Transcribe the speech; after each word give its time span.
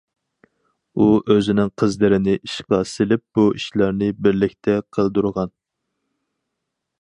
ئۇ 1.03 1.09
ئۆزىنىڭ 1.33 1.69
قىزلىرىنى 1.81 2.33
ئىشقا 2.47 2.79
سېلىپ 2.93 3.23
بۇ 3.41 3.45
ئىشلارنى 3.59 4.09
بىرلىكتە 4.25 4.79
قىلدۇرغان. 4.99 5.55